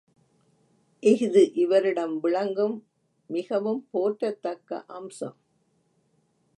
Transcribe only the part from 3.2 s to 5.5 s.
மிகவும் போற்றத்தக்க அம்சம்.